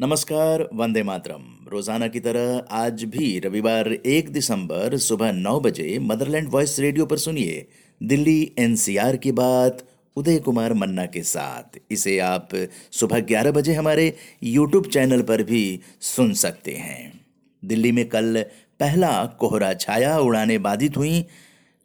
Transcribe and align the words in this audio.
नमस्कार, 0.00 0.62
वंदे 0.74 1.02
मातरम। 1.02 1.42
रोज़ाना 1.68 2.06
की 2.08 2.20
तरह 2.20 2.76
आज 2.76 3.02
भी 3.04 3.38
रविवार 3.38 3.88
एक 3.88 4.30
दिसंबर 4.32 4.96
सुबह 4.96 5.32
नौ 5.32 5.58
बजे 5.60 5.98
मदरलैंड 5.98 6.48
वॉइस 6.50 6.78
रेडियो 6.80 7.06
पर 7.06 7.16
सुनिए 7.16 7.66
दिल्ली 8.00 8.52
एनसीआर 8.58 9.16
की 9.16 9.32
बात 9.32 9.84
उदय 10.16 10.38
कुमार 10.38 10.74
मन्ना 10.74 11.04
के 11.06 11.22
साथ। 11.22 11.78
इसे 11.90 12.18
आप 12.18 12.48
सुबह 12.92 13.20
ग्यारह 13.20 13.50
बजे 13.50 13.74
हमारे 13.74 14.14
यूट्यूब 14.44 14.86
चैनल 14.86 15.22
पर 15.22 15.42
भी 15.42 15.80
सुन 16.06 16.32
सकते 16.34 16.76
हैं। 16.76 17.20
दिल्ली 17.62 17.92
में 17.92 18.04
कल 18.08 18.44
पहला 18.80 19.12
कोहरा 19.40 19.72
छाया, 19.74 20.18
उड़ाने 20.18 20.58
बाधित 20.60 20.96
हुई। 20.96 21.24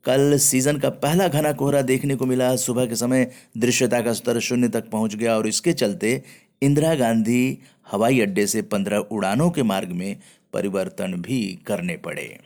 कल 0.05 0.37
सीज़न 0.37 0.77
का 0.77 0.89
पहला 1.03 1.27
घना 1.27 1.51
कोहरा 1.51 1.81
देखने 1.81 2.15
को 2.15 2.25
मिला। 2.25 2.55
सुबह 2.55 2.85
के 2.85 2.95
समय 2.95 3.31
दृश्यता 3.57 4.01
का 4.01 4.13
स्तर 4.13 4.39
शून्य 4.39 4.67
तक 4.69 4.89
पहुँच 4.89 5.15
गया 5.15 5.37
और 5.37 5.47
इसके 5.47 5.73
चलते 5.73 6.21
इंदिरा 6.61 6.95
गांधी 6.95 7.57
हवाई 7.91 8.19
अड्डे 8.19 8.47
से 8.47 8.61
पंद्रह 8.61 8.97
उड़ानों 8.97 9.49
के 9.51 9.63
मार्ग 9.63 9.89
में 9.89 10.17
परिवर्तन 10.53 11.13
भी 11.13 11.59
करने 11.65 11.97
पड़े। 11.97 12.39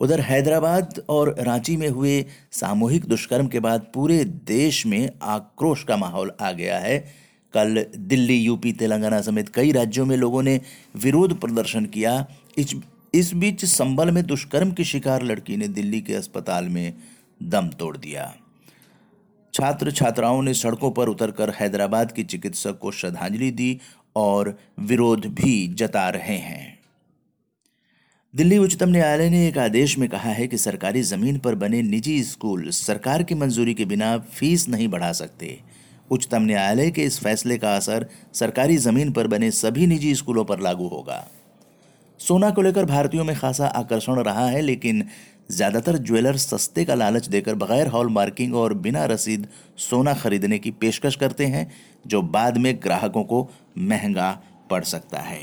उधर 0.00 0.20
हैदराबाद 0.20 1.02
और 1.08 1.34
रांची 1.38 1.76
में 1.76 1.88
हुए 1.88 2.24
सामूहिक 2.52 3.04
दुष्कर्म 3.04 3.46
के 3.46 3.60
बाद 3.60 3.86
पूरे 3.94 4.24
देश 4.24 4.86
में 4.86 5.10
आक्रोश 5.22 5.84
का 5.84 5.96
माहौल 5.96 6.32
आ 6.40 6.52
गया 6.52 6.78
है। 6.78 6.98
कल 7.54 7.86
दिल्ली, 7.96 8.36
यूपी, 8.36 8.72
तेलंगाना 8.72 9.20
समेत 9.20 9.48
कई 9.48 9.72
राज्यों 9.72 10.06
में 10.06 10.16
लोगों 10.16 10.42
ने 10.42 10.60
विरोध 10.96 11.40
प्रदर्शन 11.40 11.86
किया। 11.86 12.26
इस 12.58 12.74
इस 13.14 13.34
बीच 13.34 13.64
संबल 13.64 14.10
में 14.10 14.26
दुष्कर्म 14.26 14.72
की 14.72 14.84
शिकार 14.84 15.22
लड़की 15.22 15.56
ने 15.56 15.68
दिल्ली 15.68 16.00
के 16.00 16.14
अस्पताल 16.14 16.64
में 16.64 16.94
दम 17.42 17.68
तोड़ 17.68 17.96
दिया। 17.96 18.34
छात्र 19.60 19.90
छात्राओं 19.90 20.40
ने 20.42 20.52
सड़कों 20.54 20.90
पर 20.90 21.08
उतरकर 21.08 21.50
हैदराबाद 21.50 22.12
की 22.12 22.22
चिकित्सक 22.24 22.78
को 22.78 22.90
श्रद्धांजलि 22.90 23.50
दी 23.50 23.80
और 24.16 24.54
विरोध 24.80 25.26
भी 25.26 25.66
जता 25.68 26.08
रहे 26.08 26.36
हैं। 26.36 26.78
दिल्ली 28.34 28.58
उच्चतम 28.58 28.88
न्यायालय 28.88 29.30
ने 29.30 29.46
एक 29.48 29.58
आदेश 29.58 29.98
में 29.98 30.08
कहा 30.08 30.30
है 30.30 30.46
कि 30.46 30.58
सरकारी 30.58 31.02
ज़मीन 31.02 31.38
पर 31.38 31.54
बने 31.54 31.82
निजी 31.82 32.22
स्कूल 32.22 32.68
सरकार 32.70 33.22
की 33.22 33.34
मंजूरी 33.34 33.74
के 33.74 33.84
बिना 33.84 34.16
फ़ीस 34.18 34.68
नहीं 34.68 34.88
बढ़ा 34.88 35.12
सकते। 35.12 35.58
उच्चतम 36.10 36.42
न्यायालय 36.42 36.90
के 36.90 37.02
इस 37.02 37.18
फैसले 37.20 37.58
का 37.58 37.74
असर 37.76 38.06
सरकारी 38.34 38.76
ज़मीन 38.76 39.12
पर 39.12 39.26
बने 39.26 39.50
सभी 39.50 39.86
निजी 39.86 40.14
स्कूलों 40.14 40.44
पर 40.44 40.60
लागू 40.60 40.86
होगा। 40.88 41.26
सोना 42.20 42.50
को 42.50 42.62
लेकर 42.62 42.84
भारतीयों 42.84 43.24
में 43.24 43.34
खासा 43.36 43.66
आकर्षण 43.66 44.22
रहा 44.22 44.46
है, 44.46 44.60
लेकिन 44.60 45.04
ज़्यादातर 45.50 45.96
ज्वेलर 45.98 46.36
सस्ते 46.36 46.84
का 46.84 46.94
लालच 46.94 47.26
देकर 47.28 47.54
बगैर 47.54 47.86
हॉल 47.86 48.08
मार्किंग 48.08 48.54
और 48.54 48.74
बिना 48.74 49.04
रसीद 49.04 49.46
सोना 49.78 50.14
खरीदने 50.14 50.58
की 50.58 50.70
पेशकश 50.70 51.16
करते 51.16 51.46
हैं, 51.46 51.70
जो 52.06 52.22
बाद 52.22 52.58
में 52.58 52.74
ग्राहकों 52.82 53.24
को 53.24 53.48
महँगा 53.78 54.30
पड़ 54.70 54.82
सकता 54.84 55.20
है। 55.20 55.40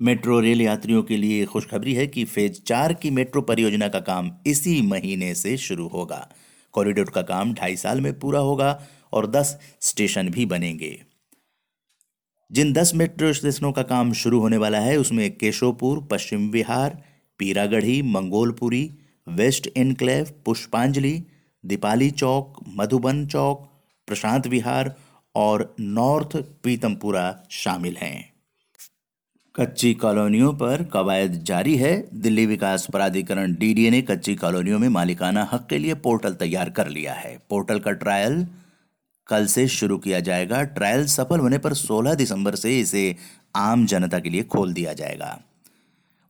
मेट्रो 0.00 0.38
रेल 0.40 0.60
यात्रियों 0.62 1.02
के 1.02 1.16
लिए 1.16 1.44
खुशखबरी 1.44 1.94
है 1.94 2.06
कि 2.06 2.24
फ़ेज़ 2.24 2.60
चार 2.62 2.94
की 2.94 3.10
मेट्रो 3.10 3.42
परियोजना 3.42 3.88
का 3.88 4.00
काम 4.00 4.30
इसी 4.46 4.80
महीने 4.82 5.34
से 5.34 5.56
शुरू 5.56 5.86
होगा। 5.88 6.28
कॉरिडोर 6.74 7.10
का 7.10 7.22
काम 7.22 7.54
ढाई 7.54 7.76
साल 7.76 8.00
में 8.00 8.12
पूरा 8.18 8.40
होगा 8.40 8.78
और 9.12 9.26
दस 9.26 9.58
स्टेशन 9.80 10.28
भी 10.28 10.46
बनेंगे। 10.46 11.13
जिन 12.54 12.72
दस 12.72 12.94
मेट्रो 12.94 13.32
स्टेशनों 13.32 13.72
का 13.72 13.82
काम 13.82 14.12
शुरू 14.12 14.40
होने 14.40 14.56
वाला 14.56 14.78
है, 14.78 14.96
उसमें 14.96 15.36
केशोपुर 15.36 16.08
पश्चिम 16.10 16.48
विहार, 16.50 17.02
पीरागढ़ी, 17.38 18.02
मंगोलपुरी, 18.02 18.90
वेस्ट 19.28 19.70
एनक्लेव, 19.76 20.26
पुष्पांजलि, 20.44 21.22
दीपाली 21.66 22.10
चौक, 22.10 22.64
मधुबन 22.68 23.26
चौक, 23.26 23.70
प्रशांत 24.06 24.46
विहार 24.46 24.94
और 25.34 25.74
नॉर्थ 25.80 26.36
पीतमपुरा 26.36 27.42
शामिल 27.50 27.96
हैं। 27.96 28.32
कच्ची 29.54 29.94
कॉलोनियों 29.94 30.52
पर 30.52 30.84
कवायद 30.84 31.32
जारी 31.32 31.76
है। 31.76 32.08
दिल्ली 32.14 32.46
विकास 32.46 32.86
प्राधिकरण 32.92 33.54
डीडीए 33.54 33.90
ने 33.90 34.02
कच्ची 34.02 34.34
कॉलोनियों 34.34 34.78
में 34.78 34.88
मालिकाना 34.88 35.48
हक 35.52 35.66
के 35.70 35.78
लिए 35.78 35.94
पोर्टल 35.94 36.34
तैयार 36.34 36.70
कर 36.70 36.88
लिया 36.88 37.12
है। 37.12 37.38
पोर्टल 37.50 37.78
का 37.78 37.90
ट्रायल 37.90 38.46
कल 39.26 39.46
से 39.46 39.68
शुरू 39.68 39.98
किया 39.98 40.20
जाएगा। 40.20 40.62
ट्रायल 40.62 41.06
सफल 41.06 41.40
होने 41.40 41.58
पर 41.58 41.74
16 41.74 42.14
दिसंबर 42.14 42.54
से 42.54 42.80
इसे 42.80 43.16
आम 43.56 43.86
जनता 43.86 44.18
के 44.18 44.30
लिए 44.30 44.42
खोल 44.42 44.72
दिया 44.72 44.92
जाएगा। 44.92 45.40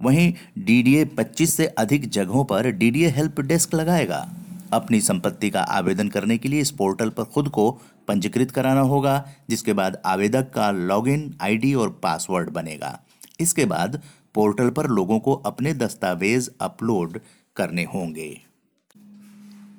वहीं 0.02 0.34
डीडीए 0.58 1.04
25 1.04 1.54
से 1.54 1.66
अधिक 1.66 2.08
जगहों 2.08 2.44
पर 2.44 2.70
डीडीए 2.70 3.08
हेल्प 3.08 3.40
डेस्क 3.40 3.74
लगाएगा। 3.74 4.32
अपनी 4.72 5.00
संपत्ति 5.00 5.50
का 5.50 5.60
आवेदन 5.60 6.08
करने 6.08 6.38
के 6.38 6.48
लिए 6.48 6.60
इस 6.60 6.70
पोर्टल 6.70 7.10
पर 7.10 7.24
खुद 7.24 7.48
को 7.48 7.80
पंजीकृत 8.08 8.50
कराना 8.50 8.80
होगा, 8.80 9.28
जिसके 9.50 9.72
बाद 9.72 10.02
आवेदक 10.06 10.50
का 10.54 10.70
लॉगिन 10.70 11.34
आईडी 11.40 11.74
और 11.74 12.00
पासवर्ड 12.02 12.50
बनेगा। 12.50 13.00
इसके 13.40 13.64
बाद 13.64 14.02
पोर्टल 14.34 14.70
पर 14.70 14.86
लोगों 14.86 15.18
को 15.18 15.34
अपने 15.34 15.74
दस्तावेज़ 15.74 16.50
अपलोड 16.60 17.20
करने 17.56 17.84
होंगे। 17.84 18.40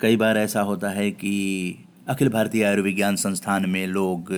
कई 0.02 0.16
बार 0.16 0.38
ऐसा 0.38 0.62
होता 0.62 0.90
है 0.90 1.12
कि 1.12 1.85
अखिल 2.08 2.30
भारतीय 2.30 2.64
आयुर्विज्ञान 2.64 3.16
संस्थान 3.16 3.70
में 3.70 3.88
लोग 3.88 4.32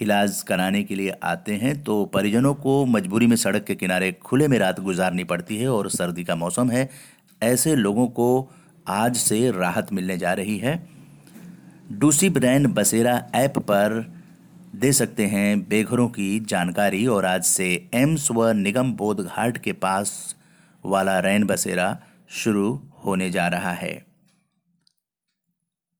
इलाज 0.00 0.42
कराने 0.42 0.82
के 0.82 0.94
लिए 0.94 1.10
आते 1.10 1.54
हैं 1.54 1.82
तो 1.82 2.04
परिजनों 2.04 2.54
को 2.54 2.86
मजबूरी 2.86 3.26
में 3.26 3.36
सड़क 3.36 3.64
के 3.64 3.74
किनारे 3.74 4.12
खुले 4.12 4.48
में 4.48 4.58
रात 4.58 4.80
गुजारनी 4.80 5.24
पड़ती 5.24 5.56
है 5.56 5.68
और 5.68 5.90
सर्दी 5.90 6.24
का 6.24 6.36
मौसम 6.36 6.70
है। 6.70 6.88
ऐसे 7.42 7.74
लोगों 7.76 8.06
को 8.06 8.50
आज 8.88 9.16
से 9.16 9.50
राहत 9.50 9.92
मिलने 9.92 10.18
जा 10.18 10.32
रही 10.32 10.58
है। 10.58 10.88
डूसी 11.92 12.30
ब्रैन 12.30 12.66
बसेरा 12.66 13.26
ऐप 13.34 13.58
पर 13.58 14.12
दे 14.76 14.92
सकते 14.92 15.26
हैं 15.26 15.68
बेघरों 15.68 16.08
की 16.08 16.40
जानकारी 16.40 17.06
और 17.06 17.24
आज 17.24 17.44
से 17.44 17.88
एम्स 17.94 18.30
व 18.30 18.50
निगम 18.52 18.92
बोध 18.92 19.20
घाट 19.20 19.58
के 19.58 19.72
पास 19.72 20.36
वाला 20.84 21.18
रैन 21.18 21.44
बसेरा 21.44 22.00
शुरू 22.28 22.80
होने 23.06 23.30
जा 23.30 23.48
रहा 23.48 23.72
है। 23.72 24.07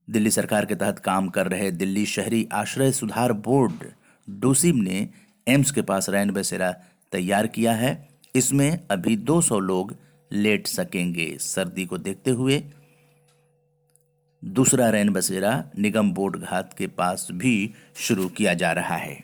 दिल्ली 0.08 0.30
सरकार 0.30 0.64
के 0.64 0.74
तहत 0.74 0.98
काम 0.98 1.28
कर 1.28 1.48
रहे 1.48 1.70
दिल्ली 1.70 2.04
शहरी 2.06 2.46
आश्रय 2.52 2.92
सुधार 2.92 3.32
बोर्ड, 3.32 3.84
डोसिम 4.28 4.76
ने 4.76 5.08
एम्स 5.46 5.70
के 5.70 5.82
पास 5.82 6.08
रैन 6.08 6.30
बसेरा 6.30 6.70
तैयार 7.12 7.46
किया 7.46 7.72
है। 7.72 8.08
इसमें 8.34 8.78
अभी 8.90 9.16
200 9.16 9.58
लोग 9.60 9.94
लेट 10.30 10.66
सकेंगे। 10.66 11.36
सर्दी 11.40 11.84
को 11.86 11.98
देखते 11.98 12.30
हुए 12.30 12.62
दूसरा 14.42 14.88
रैन 14.90 15.08
बसेरा 15.10 15.52
निगम 15.78 16.12
बोर्ड 16.12 16.36
घाट 16.36 16.72
के 16.78 16.86
पास 16.86 17.26
भी 17.32 17.54
शुरू 17.96 18.28
किया 18.28 18.54
जा 18.54 18.72
रहा 18.72 18.96
है। 18.96 19.16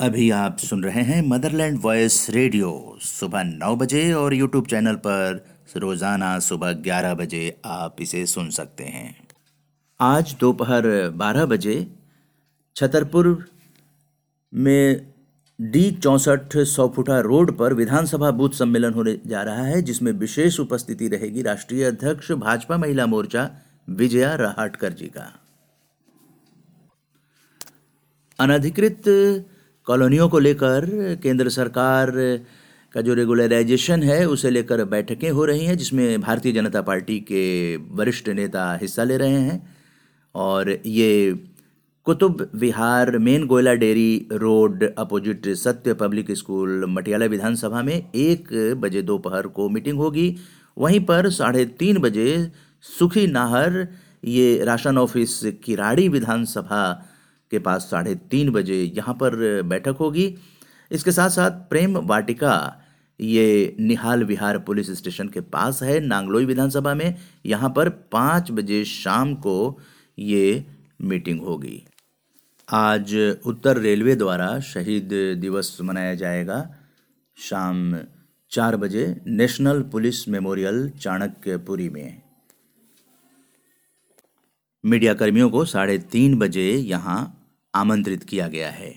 अभी 0.00 0.30
आप 0.30 0.58
सुन 0.58 0.82
रहे 0.84 1.02
हैं 1.02 1.20
मदरलैंड 1.22 1.78
वॉइस 1.82 2.26
रेडियो। 2.30 2.98
सुबह 3.02 3.42
नौ 3.44 3.74
बजे 3.76 4.12
और 4.12 4.34
यूट्यूब 4.34 4.66
चैनल 4.66 4.96
पर 5.06 5.44
रोज़ाना 5.76 6.38
सुबह 6.38 6.72
ग्यारह 6.72 7.14
बजे 7.14 7.56
आप 7.64 7.96
इसे 8.00 8.24
सुन 8.26 8.50
सकते 8.50 8.84
हैं। 8.84 9.23
आज 10.04 10.36
दोपहर 10.40 11.10
12 11.10 11.44
बजे 11.44 11.86
छतरपुर 12.76 13.48
में 14.54 15.06
डी 15.60 15.90
चौंसठ 15.90 16.56
सौ 16.56 16.88
फुटा 16.88 17.20
रोड 17.20 17.56
पर 17.58 17.74
विधानसभा 17.74 18.30
बूथ 18.30 18.50
सम्मेलन 18.50 18.92
होने 18.92 19.20
जा 19.26 19.42
रहा 19.42 19.62
है, 19.62 19.82
जिसमें 19.82 20.12
विशेष 20.12 20.60
उपस्थिति 20.60 21.08
रहेगी 21.08 21.42
राष्ट्रीय 21.42 21.84
अध्यक्ष, 21.84 22.32
भाजपा 22.32 22.76
महिला 22.76 23.06
मोर्चा, 23.06 23.50
विजया 23.90 24.34
रहाटकर 24.34 24.92
जी 24.92 25.06
का। 25.06 25.40
अनधिकृत 28.40 29.02
कॉलोनियों 29.84 30.28
को 30.28 30.38
लेकर 30.38 30.86
केंद्र 31.22 31.48
सरकार 31.48 32.12
का 32.94 33.00
जो 33.00 33.14
रेगुलराइजेशन 33.14 34.02
है, 34.02 34.26
उसे 34.28 34.50
लेकर 34.50 34.84
बैठकें 34.84 35.30
हो 35.30 35.44
रही 35.44 35.64
हैं, 35.64 35.78
जिसमें 35.78 36.20
भारतीय 36.20 36.52
जनता 36.52 36.82
पार्टी 36.82 37.20
के 37.20 37.76
वरिष्ठ 37.76 38.28
नेता 38.28 38.78
हिस्सा 38.82 39.04
ले 39.04 39.16
रहे 39.16 39.40
हैं। 39.40 39.73
और 40.34 40.70
ये 40.86 41.34
Qutub 42.06 42.48
Vihar 42.54 43.16
main 43.18 43.46
Goyla 43.46 43.72
dairy 43.74 44.28
road 44.32 44.82
opposite 44.98 45.46
Satya 45.56 45.94
public 45.94 46.30
school 46.32 46.84
Matiala 46.88 47.26
Vidhansabha 47.26 47.82
में 47.82 47.94
एक 47.94 48.48
बजे 48.78 49.02
दोपहर 49.02 49.46
को 49.48 49.68
मीटिंग 49.68 49.98
होगी। 49.98 50.36
वहीं 50.76 51.00
पर 51.00 51.30
साढ़े 51.30 51.64
तीन 51.78 51.98
बजे 51.98 52.50
सुखी 52.84 53.26
नाहर, 53.26 53.86
ये 54.24 54.64
राशन 54.64 54.98
ऑफ़िस 54.98 55.40
किराड़ी 55.64 56.08
विधानसभा 56.08 56.92
के 57.50 57.58
पास 57.58 57.82
साढ़े 57.82 58.14
तीन 58.30 58.50
बजे 58.50 58.82
यहाँ 58.96 59.14
पर 59.14 59.62
बैठक 59.62 59.96
होगी। 60.00 60.34
इसके 60.90 61.12
साथ 61.12 61.30
साथ 61.30 61.50
प्रेम 61.70 61.96
वाटिका, 61.98 62.80
ये 63.20 63.76
निहाल 63.80 64.24
विहार 64.24 64.58
पुलिस 64.58 64.90
स्टेशन 64.98 65.28
के 65.28 65.40
पास 65.40 65.82
है, 65.82 65.98
नांगलोई 66.00 66.44
विधानसभा 66.44 66.94
में। 66.94 67.14
यहाँ 67.46 67.72
पर 67.76 67.88
पाँच 68.12 68.50
बजे 68.50 68.84
शाम 68.84 69.34
को 69.36 69.78
ये 70.18 70.66
मीटिंग 71.00 71.40
होगी। 71.40 71.84
आज 72.68 73.14
उत्तर 73.46 73.78
रेलवे 73.78 74.16
द्वारा 74.16 74.60
शहीद 74.60 75.10
दिवस 75.40 75.78
मनाया 75.80 76.14
जाएगा। 76.14 76.74
शाम 77.36 77.98
चार 78.50 78.76
बजे 78.76 79.20
नेशनल 79.26 79.82
पुलिस 79.82 80.28
मेमोरियल 80.28 80.90
चाणक्यपुरी 80.90 81.88
में। 81.88 82.22
मीडिया 84.84 85.14
कर्मियों 85.14 85.50
को 85.50 85.64
साढ़े 85.64 85.98
तीन 85.98 86.38
बजे 86.38 86.70
यहाँ 86.72 87.48
आमंत्रित 87.74 88.24
किया 88.24 88.48
गया 88.48 88.70
है। 88.70 88.94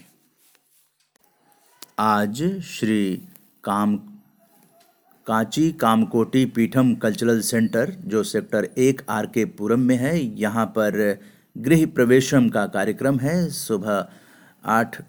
आज 1.99 2.61
श्री 2.61 3.21
काम 3.63 3.97
कांची 5.27 5.71
कामकोटी 5.71 6.43
पीठम 6.45 6.93
कल्चरल 6.95 7.39
सेंटर, 7.41 7.91
जो 8.05 8.23
सेक्टर 8.23 8.67
एक 8.77 9.01
आर 9.09 9.25
के 9.25 9.43
पुरम 9.45 9.79
में 9.79 9.95
है, 9.95 10.17
यहाँ 10.39 10.65
पर 10.65 11.17
गृह 11.55 11.85
प्रवेशम 11.85 12.47
का 12.49 12.65
कार्यक्रम 12.67 13.17
है। 13.19 13.49
सुबह 13.49 14.07
आठ 14.63 15.01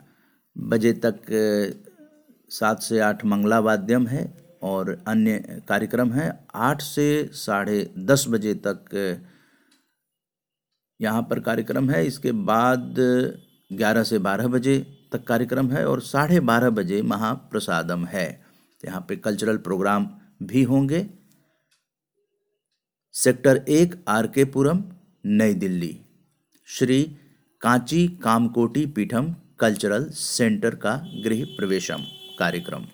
बजे 0.57 0.93
तक, 1.05 1.21
सात 2.51 2.83
से 2.83 2.99
आठ 3.01 3.25
मंगला 3.25 3.59
वाद्यम 3.59 4.07
है 4.07 4.25
और 4.63 4.91
अन्य 5.09 5.63
कार्यक्रम 5.69 6.13
है। 6.13 6.33
आठ 6.55 6.83
से 6.83 7.09
साढ़े 7.35 7.79
दस 7.99 8.25
बजे 8.29 8.55
तक, 8.67 9.21
यहाँ 11.01 11.23
पर 11.23 11.41
कार्यक्रम 11.41 11.91
है। 11.91 12.05
इसके 12.07 12.33
बाद 12.33 12.95
ग्यारह 13.73 14.03
से 14.03 14.19
बारह 14.19 14.47
बजे 14.49 14.79
तक 15.13 15.25
कार्यक्रम 15.25 15.71
है 15.71 15.87
और 15.87 16.01
साढ़े 16.01 16.41
बारह 16.41 16.71
बजे 16.71 17.03
महाप्रसादम 17.03 18.05
है। 18.07 18.48
यहाँ 18.83 19.05
पे 19.09 19.17
कल्चरल 19.17 19.57
प्रोग्राम 19.59 20.09
भी 20.43 20.63
होंगे। 20.63 21.07
सेक्टर 23.15 23.65
एक 23.69 23.95
आर 24.09 24.27
के 24.27 24.45
पुरम 24.45 24.83
नई 25.25 25.55
दिल्ली। 25.55 25.99
श्री 26.69 27.03
कांची 27.63 28.07
कामकोटी 28.23 28.85
पीठम 28.87 29.35
कल्चरल 29.61 30.09
सेंटर 30.11 30.75
का 30.75 30.95
गृह 31.25 31.45
प्रवेशम 31.57 32.05
कार्यक्रम। 32.39 32.85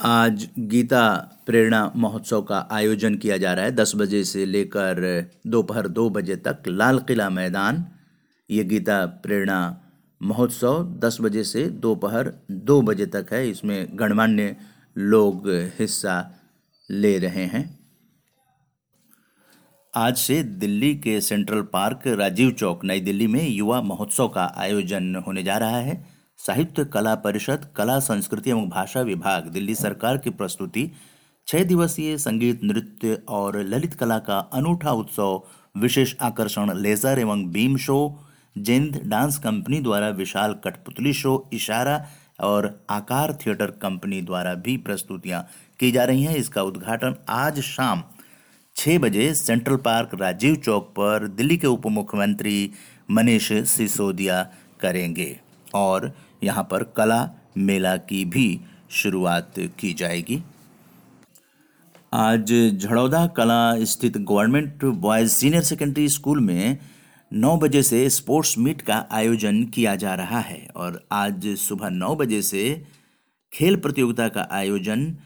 आज 0.00 0.48
गीता 0.58 1.04
प्रेरणा 1.46 1.80
महोत्सव 1.96 2.42
का 2.42 2.58
आयोजन 2.70 3.14
किया 3.14 3.36
जा 3.36 3.52
रहा 3.54 3.64
है। 3.64 3.72
दस 3.72 3.92
बजे 3.96 4.22
से 4.24 4.44
लेकर 4.46 5.00
दोपहर 5.46 5.88
दो 5.88 6.08
बजे 6.10 6.36
तक 6.36 6.68
लाल 6.68 6.98
किला 6.98 7.28
मैदान। 7.30 7.84
ये 8.50 8.64
गीता 8.64 9.04
प्रेरणा 9.22 9.58
महोत्सव 10.22 10.84
दस 10.98 11.18
बजे 11.20 11.44
से 11.44 11.66
दोपहर 11.66 12.34
दो 12.50 12.82
बजे 12.82 13.06
तक 13.06 13.26
है। 13.32 13.50
इसमें 13.50 13.88
गणमान्य 13.94 14.56
लोग 14.98 15.48
हिस्सा 15.48 16.34
ले 16.90 17.18
रहे 17.18 17.44
हैं। 17.44 17.78
आज 19.94 20.16
से 20.16 20.42
दिल्ली 20.42 20.94
के 20.96 21.20
सेंट्रल 21.20 21.62
पार्क 21.62 22.06
राजीव 22.06 22.50
चौक, 22.50 22.84
नई 22.84 23.00
दिल्ली 23.00 23.26
में 23.26 23.48
युवा 23.48 23.82
महोत्सव 23.82 24.28
का 24.28 24.54
आयोजन 24.56 25.14
होने 25.26 25.42
जा 25.42 25.56
रहा 25.56 25.76
है। 25.76 26.04
साहित्य, 26.46 26.84
कला 26.84 27.14
परिषद, 27.14 27.66
कला, 27.76 27.98
संस्कृति 27.98 28.50
एवं 28.50 28.68
भाषा 28.68 29.00
विभाग, 29.00 29.46
दिल्ली 29.46 29.74
सरकार 29.74 30.18
की 30.18 30.30
प्रस्तुति, 30.30 30.92
छह 31.46 31.64
दिवसीय 31.64 32.18
संगीत, 32.18 32.60
नृत्य 32.64 33.22
और 33.28 33.58
ललित 33.58 33.94
कला 33.94 34.18
का 34.18 34.38
अनूठा 34.38 34.92
उत्सव, 34.92 35.42
विशेष 35.76 36.14
आकर्षण, 36.20 36.76
लेजर 36.76 37.18
एवं 37.18 37.50
beam 37.52 37.76
show 37.76 38.24
Jind 38.56 39.00
dance 39.04 39.38
company 39.38 39.80
द्वारा 39.80 40.08
विशाल 40.10 40.54
कठपुतली 40.64 41.12
शो, 41.12 41.48
इशारा 41.52 42.04
और 42.40 42.68
आकार 42.90 43.32
थिएटर 43.36 43.70
कंपनी 43.82 44.20
द्वारा 44.22 44.54
भी 44.54 44.76
प्रस्तुतियाँ 44.76 45.46
की 45.80 45.90
जा 45.92 46.04
रही 46.04 46.22
हैं। 46.22 46.36
इसका 46.36 46.62
उद्घाटन 46.62 47.14
आज 47.28 47.60
शाम 47.60 48.02
छः 48.76 48.98
बजे 48.98 49.32
सेंट्रल 49.34 49.76
पार्क 49.76 50.10
राजीव 50.20 50.54
चौक 50.56 50.88
पर 50.96 51.26
दिल्ली 51.28 51.56
के 51.56 51.66
उप 51.66 51.86
मुख्यमंत्री 51.86 52.70
मनीष 53.10 53.52
सिसोदिया 53.68 54.42
करेंगे 54.80 55.36
और 55.74 56.12
यहाँ 56.44 56.68
पर 56.70 56.82
कला 56.96 57.28
मेला 57.58 57.96
की 57.96 58.24
भी 58.24 58.60
शुरुआत 58.90 59.54
की 59.78 59.92
जाएगी। 59.92 60.42
आज 62.14 62.52
झड़ौदा 62.72 63.26
कला 63.26 63.84
स्थित 63.84 64.16
government 64.18 64.84
boys 64.84 65.32
senior 65.32 65.62
secondary 65.62 66.08
school 66.08 66.40
में 66.40 66.78
नौ 67.32 67.56
बजे 67.56 67.82
से 67.82 68.10
स्पोर्ट्स 68.10 68.58
मीट 68.58 68.82
का 68.82 69.08
आयोजन 69.10 69.64
किया 69.64 69.96
जा 69.96 70.14
रहा 70.14 70.40
है 70.40 70.68
और 70.76 71.06
आज 71.12 71.56
सुबह 71.56 71.90
नौ 71.90 72.14
बजे 72.14 72.42
से 72.42 72.86
खेल 73.52 73.76
प्रतियोगिता 73.76 74.28
का 74.28 74.48
आयोजन 74.50 75.16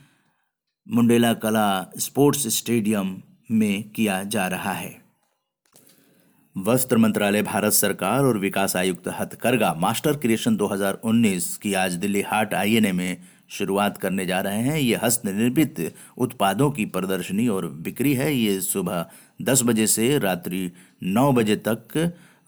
मुंडेला 0.89 1.35
कला 1.35 1.91
स्पोर्ट्स 1.99 2.49
स्टेडियम 2.49 3.23
में 3.51 3.91
किया 3.91 4.23
जा 4.23 4.49
रहा 4.49 4.73
है। 4.73 5.03
वस्त्र 6.59 6.97
मंत्रालय, 6.97 7.43
भारत 7.43 7.73
सरकार 7.73 8.21
और 8.21 8.39
विकास 8.39 8.77
आयुक्त 8.77 9.09
हथकरघा 9.09 9.75
मास्टर 9.75 10.17
क्रिएशन 10.17 10.57
2019 10.57 11.57
की 11.57 11.75
आज 11.75 11.93
दिल्ली 11.93 12.23
हाट 12.23 12.55
आईएनए 12.55 12.93
में 12.93 13.17
शुरुआत 13.53 13.99
करने 13.99 14.27
जा 14.27 14.41
रहे 14.41 14.63
हैं। 14.63 14.79
ये 14.79 14.99
हस्त 15.03 15.25
निर्मित 15.27 15.81
उत्पादों 16.19 16.71
की 16.71 16.87
प्रदर्शनी 16.89 17.47
और 17.49 17.67
बिक्री 17.83 18.15
है। 18.15 18.35
ये 18.35 18.61
सुबह 18.61 19.05
दस 19.43 19.63
बजे 19.63 19.87
से 19.87 20.19
रात्रि 20.19 20.71
नौ 21.03 21.31
बजे 21.33 21.57
तक 21.69 21.97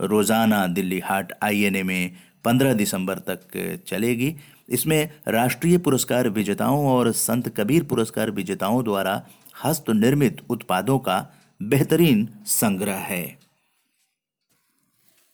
रोज़ाना 0.00 0.66
दिल्ली 0.68 1.00
हाट 1.00 1.32
आईएनए 1.42 1.82
में 1.82 2.16
पंद्रह 2.44 2.72
दिसंबर 2.74 3.18
तक 3.28 3.84
चलेगी। 3.88 4.34
इसमें 4.68 5.10
राष्ट्रीय 5.28 5.78
पुरस्कार 5.78 6.28
विजेताओं 6.30 6.86
और 6.88 7.10
संत 7.12 7.48
कबीर 7.56 7.84
पुरस्कार 7.84 8.30
विजेताओं 8.30 8.82
द्वारा 8.84 9.22
हस्त 9.64 9.90
निर्मित 9.90 10.40
उत्पादों 10.50 10.98
का 10.98 11.18
बेहतरीन 11.60 12.28
संग्रह 12.46 12.96
है। 13.04 13.24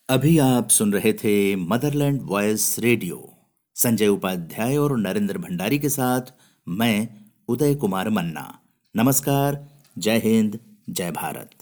अभी 0.09 0.37
आप 0.39 0.69
सुन 0.69 0.93
रहे 0.93 1.13
थे 1.13 1.55
motherland 1.55 2.19
voice 2.23 2.75
radio. 2.79 3.30
Sanjay 3.83 4.07
Upadhyay 4.07 4.77
और 4.77 4.97
नरेंद्र 4.97 5.37
भंडारी 5.37 5.79
के 5.79 5.89
साथ 5.89 6.21
मैं 6.67 7.09
उदय 7.47 7.75
कुमार 7.75 8.09
मन्ना। 8.09 8.59
नमस्कार, 8.95 9.67
जय 9.97 10.17
हिंद, 10.17 10.59
जय 10.89 11.11
भारत। 11.11 11.60